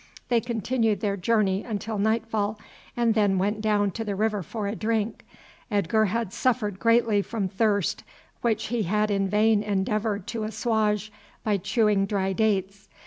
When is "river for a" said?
4.15-4.75